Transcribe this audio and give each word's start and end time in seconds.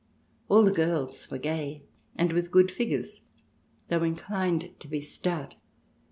All 0.49 0.63
the 0.63 0.71
girls 0.71 1.29
were 1.29 1.37
gay, 1.37 1.83
and 2.15 2.33
with 2.33 2.49
good 2.49 2.71
figures, 2.71 3.27
though 3.89 4.01
inclined 4.01 4.73
to 4.79 4.87
be 4.87 4.99
stout. 4.99 5.57